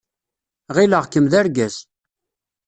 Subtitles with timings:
[0.75, 1.75] Ɣileɣ-kem d argaz.